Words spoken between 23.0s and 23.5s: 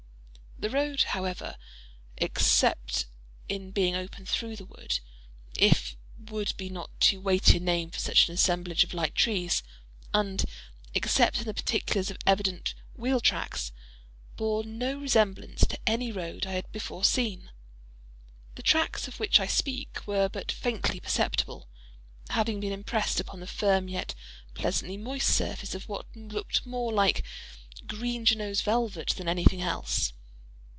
upon the